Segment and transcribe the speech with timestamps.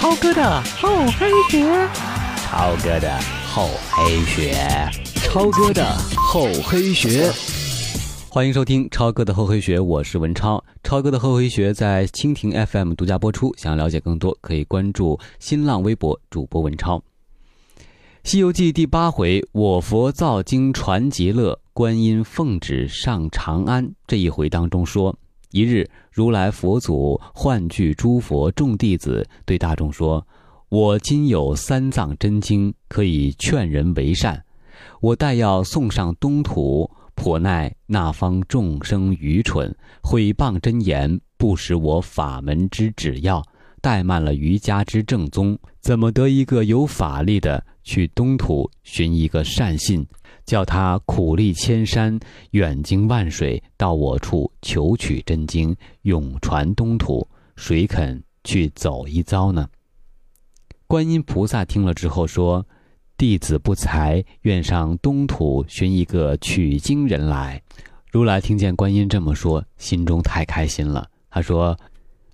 [0.00, 1.88] 超哥的厚黑学，
[2.36, 4.54] 超哥的厚黑学，
[5.16, 7.28] 超哥的厚黑学。
[8.28, 10.62] 欢迎收听超哥的厚黑学，我是文超。
[10.84, 13.52] 超哥的厚黑学在蜻蜓 FM 独家播出。
[13.58, 16.98] 想了解更多，可以关注新浪微博主播文超。
[18.22, 23.90] 《西游记》第八回，我佛造经传极乐，观音奉旨上长安。
[24.06, 25.16] 这一回当中说。
[25.50, 30.26] 一日，如来佛祖唤聚诸佛众弟子，对大众说
[30.68, 34.44] ：“我今有三藏真经，可以劝人为善。
[35.00, 43.42] 我待要送上东土，颇奈那方众生愚蠢，毁谤真言，不识我法门之旨要，
[43.80, 50.06] 怠慢了瑜伽之正宗，怎么得一个有法力的去东土寻一个善信？”
[50.48, 52.18] 叫他苦历千山，
[52.52, 57.28] 远经万水，到我处求取真经，永传东土。
[57.54, 59.68] 谁肯去走一遭呢？
[60.86, 62.66] 观音菩萨听了之后说
[63.18, 67.62] ：“弟子不才，愿上东土寻一个取经人来。”
[68.10, 71.10] 如来听见观音这么说，心中太开心了。
[71.28, 71.78] 他说：“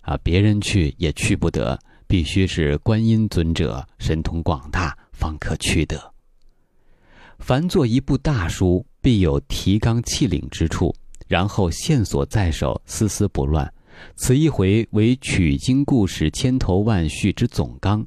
[0.02, 6.00] 啊，别人去也去不得，必须是观音尊者神通广大，方可去得。”
[7.38, 10.94] 凡做一部大书，必有提纲挈领之处，
[11.27, 13.72] 然后线索在手，丝丝不乱。
[14.16, 18.05] 此一回为取经故事千头万绪之总纲，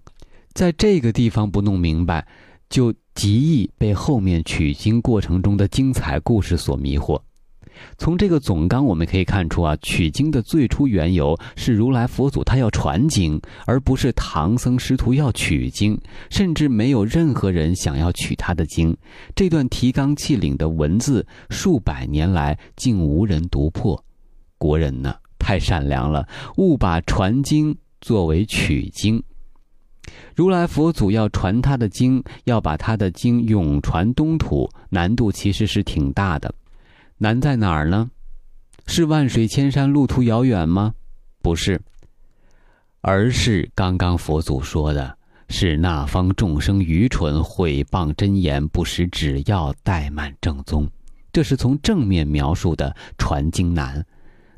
[0.54, 2.28] 在这个地方不弄明白，
[2.70, 7.22] 就极易被后面取经过程中的精彩故事所迷惑。
[7.98, 18.96] 从这个总纲我们可以看出啊，取经的最初缘由是如来佛祖他要传经，而不是唐僧师徒要取经，甚至没有任何人想要取他的经。
[19.36, 24.04] 这段提纲挈领的文字，数百年来竟无人读破。
[24.58, 29.22] 国人呢，太善良了，误把传经作为取经。
[30.36, 36.54] 如来佛祖要传他的经，要把他的经永传东土，难度其实是挺大的。
[37.20, 38.12] 难在哪儿呢？
[38.86, 40.94] 是万水千山路途遥远吗？
[41.42, 41.82] 不是，
[43.02, 45.18] 而是刚刚佛祖说的，
[45.50, 50.88] 是那方众生愚蠢，毁谤真言，不识只要，怠慢正宗。
[51.34, 54.06] 这是从正面描述的传经难。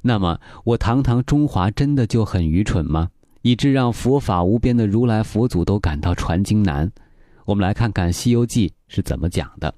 [0.01, 3.09] 那么，我堂堂中华真的就很愚蠢吗？
[3.41, 6.91] 以致让佛法无边的如来佛祖都感到传经难？
[7.45, 9.73] 我们来看看《西游记》是怎么讲的。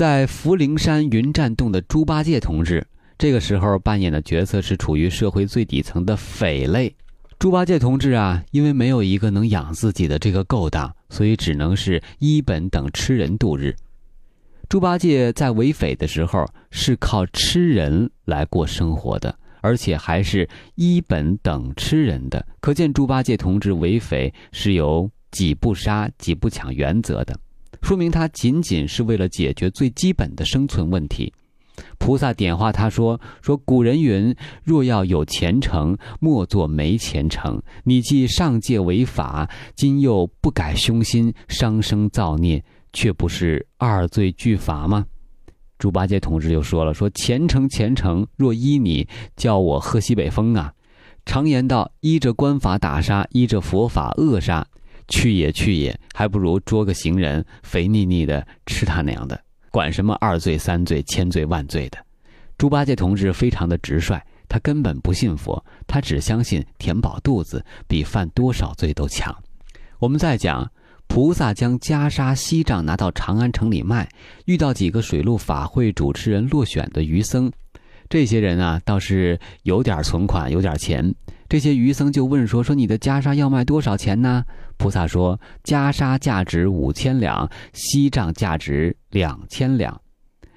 [0.00, 2.86] 在福陵山云栈洞的猪八戒同志，
[3.18, 6.96] 这个时候扮演的角色是处于社会最底层的匪类。
[7.38, 13.76] 猪八戒同志啊，因为没有一个能养自己的这个勾当，所以只能是一本等吃人度日。
[14.70, 27.38] 猪八戒在为匪的时候是靠吃人来过生活的，而且还是一本等吃人的，可见猪八戒同志为匪是有几不杀几不抢原则的。
[27.82, 31.32] 说明他仅仅是为了解决最基本的生存问题。
[31.98, 37.62] 菩萨点化他说：“说古人云，若要有前程，莫做没前程。
[37.84, 45.06] 你既上界违法，今又不改凶心，伤生造孽，却不是二罪俱罚吗？”
[45.78, 50.74] 猪八戒同志又说了：“说前程前程，若依你，叫我喝西北风啊！
[51.24, 54.66] 常言道，依着官法打杀，依着佛法扼杀。”
[55.10, 59.38] 去也去也，还不如捉个行人，肥腻腻的吃他娘的！
[59.70, 61.98] 管什么二罪三罪千罪万罪的。
[62.56, 69.36] 猪八戒同志非常的直率，他根本不信佛，他只相信填饱肚子比犯多少罪都强。
[69.98, 70.70] 我们再讲，
[71.06, 74.08] 菩萨将袈裟锡杖拿到长安城里卖，
[74.44, 77.50] 遇到几个水陆法会主持人落选的余僧，
[78.08, 81.14] 这些人啊倒是有点存款，有点钱。
[81.48, 84.44] 这些余僧就问说：“说你的袈裟要卖多少钱呢？”
[84.80, 90.00] 菩萨说：“袈裟价值五千两，锡杖价值两千两。”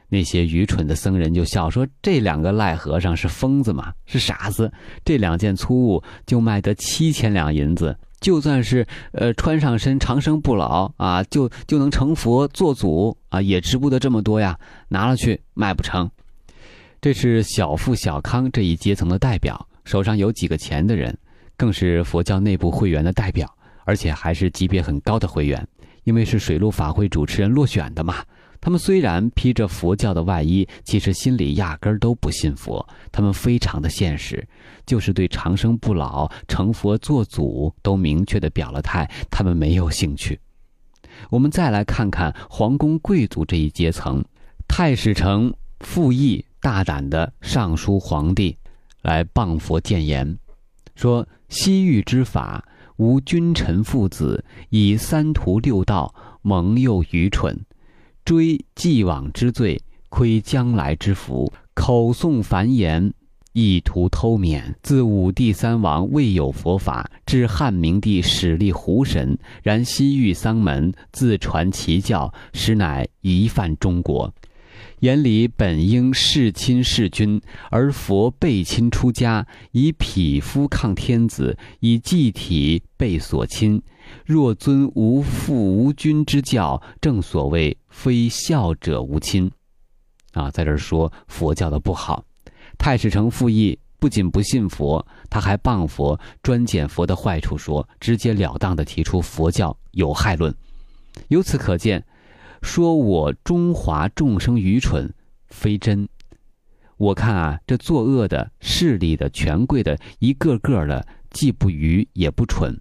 [0.08, 3.92] 那些愚蠢的僧人就笑说：“这两个赖和尚是疯子吗？
[4.06, 4.72] 是傻子？
[5.04, 14.58] 这两件粗物就卖得七千两银子，就算是呃穿上身长生不老啊，就就能成佛做祖啊，也值不得这么多呀！
[14.88, 16.10] 拿了去卖不成。”
[17.02, 19.68] 这是小富小康这一阶层的代表。
[19.84, 21.14] 手上有几个钱的人，
[21.58, 23.54] 更是佛教内部会员的代表，
[23.86, 25.68] 而且还是级别很高的会员，
[26.04, 28.24] 因为是水陆法会主持人落选的嘛。
[28.60, 32.88] 他们虽然披着佛教的外衣，其实心里压根儿都不信佛。
[33.12, 34.48] 他们非常的现实，
[34.86, 40.40] 就是对长生不老、成佛做祖都明确的表了态，他们没有兴趣。
[41.30, 44.24] 我们再来看看皇宫贵族这一阶层，
[44.66, 48.58] 太史丞傅毅大胆的上书皇帝。
[49.02, 50.40] 来谤佛谏言，
[50.96, 52.66] 说西域之法
[52.98, 57.60] 吾君臣父子以三途六道蒙诱愚蠢，
[58.24, 61.52] 追既往之罪，亏将来之福。
[61.74, 63.12] 口诵繁言，
[63.54, 64.76] 意图偷免。
[64.84, 74.32] 自武帝三王未有佛法，至汉明帝始立胡神，然西域桑门自传其教，实乃一犯中国。
[75.04, 83.82] 眼里本应弑亲弑君，而佛背亲出家，以匹夫抗天子，以祭体背所亲。
[84.26, 89.52] 若尊无父无君之教，正所谓非孝者无亲。
[90.32, 92.24] 啊，在这儿说佛教的不好。
[92.78, 100.56] 太史丞傅毅不仅不信佛，他还谤佛，专捡佛的坏处说，直截了当地提出佛教有害论。
[101.28, 102.02] 由此可见。
[102.64, 105.14] 说我中华众生愚蠢，
[105.48, 106.08] 非真。
[106.96, 112.76] 我看啊，这作恶的、势利的、权贵的，一个个的，既不愚也不蠢。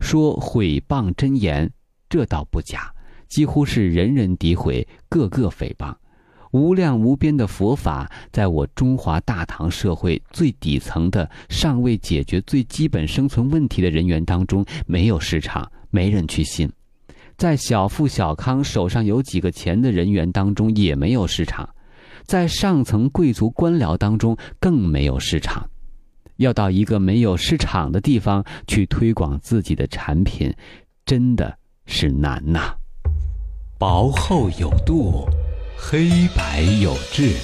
[0.00, 1.70] 说毁谤真言，
[2.10, 2.92] 这倒不假，
[3.28, 5.94] 几乎是人人诋毁，个个诽谤。
[6.50, 16.70] 无量无边的佛法，在我中华大唐社会最底层的、尚未解决最基本生存问题的人员当中，没有市场，没人去信。
[17.38, 21.68] 在小富小康手上有几个钱的人员当中也没有市场，
[22.24, 25.64] 在上层贵族官僚当中更没有市场。
[26.38, 30.52] 要到一个没有市场的地方去推广自己的产品，
[31.06, 31.56] 真的
[31.86, 32.74] 是难呐。
[33.78, 35.24] 薄厚有度，
[35.76, 37.36] 黑白有致，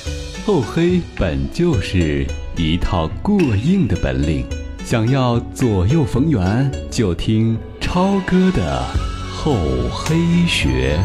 [0.44, 2.26] 厚黑本就是
[2.56, 4.44] 一套过硬的本领。
[4.84, 9.13] 想要左右逢源，就听超哥的。
[9.44, 9.58] 后
[9.90, 10.98] 黑穴